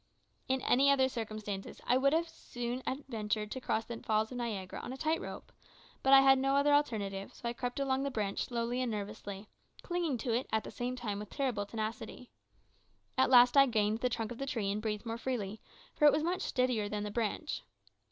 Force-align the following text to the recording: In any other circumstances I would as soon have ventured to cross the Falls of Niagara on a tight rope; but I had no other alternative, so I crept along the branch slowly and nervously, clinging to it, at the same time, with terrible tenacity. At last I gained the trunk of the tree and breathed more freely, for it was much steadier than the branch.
In 0.47 0.61
any 0.61 0.89
other 0.89 1.07
circumstances 1.07 1.79
I 1.85 1.95
would 1.95 2.11
as 2.11 2.25
soon 2.29 2.81
have 2.87 3.05
ventured 3.07 3.51
to 3.51 3.61
cross 3.61 3.85
the 3.85 4.01
Falls 4.01 4.31
of 4.31 4.39
Niagara 4.39 4.79
on 4.79 4.91
a 4.91 4.97
tight 4.97 5.21
rope; 5.21 5.51
but 6.01 6.11
I 6.11 6.21
had 6.21 6.39
no 6.39 6.55
other 6.55 6.73
alternative, 6.73 7.35
so 7.35 7.47
I 7.47 7.53
crept 7.53 7.79
along 7.79 8.01
the 8.01 8.09
branch 8.09 8.45
slowly 8.45 8.81
and 8.81 8.89
nervously, 8.89 9.47
clinging 9.83 10.17
to 10.17 10.33
it, 10.33 10.47
at 10.51 10.63
the 10.63 10.71
same 10.71 10.95
time, 10.95 11.19
with 11.19 11.29
terrible 11.29 11.67
tenacity. 11.67 12.31
At 13.15 13.29
last 13.29 13.55
I 13.55 13.67
gained 13.67 13.99
the 13.99 14.09
trunk 14.09 14.31
of 14.31 14.39
the 14.39 14.47
tree 14.47 14.71
and 14.71 14.81
breathed 14.81 15.05
more 15.05 15.19
freely, 15.19 15.61
for 15.93 16.05
it 16.05 16.11
was 16.11 16.23
much 16.23 16.41
steadier 16.41 16.89
than 16.89 17.03
the 17.03 17.11
branch. 17.11 17.61